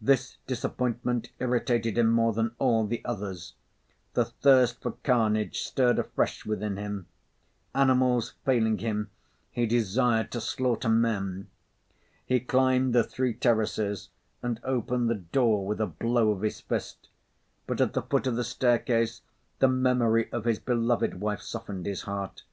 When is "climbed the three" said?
12.40-13.34